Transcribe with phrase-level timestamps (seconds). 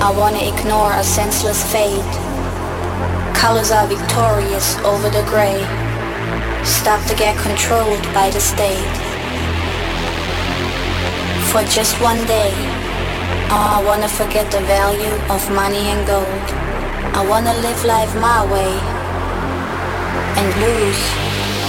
[0.00, 2.12] I wanna ignore a senseless fate.
[3.36, 5.60] Colors are victorious over the gray.
[6.64, 8.88] Stop to get controlled by the state.
[11.52, 12.50] For just one day,
[13.52, 16.48] oh, I wanna forget the value of money and gold.
[17.12, 18.72] I wanna live life my way
[20.40, 21.02] and lose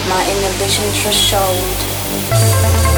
[0.08, 2.91] my inhibition threshold.